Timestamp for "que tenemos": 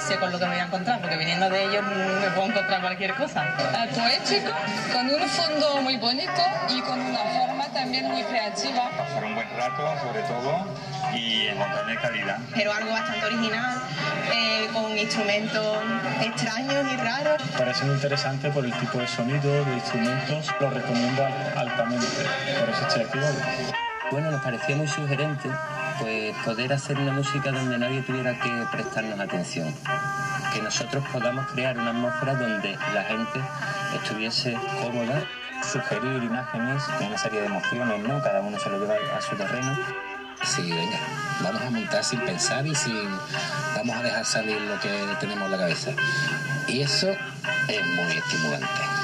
44.80-45.46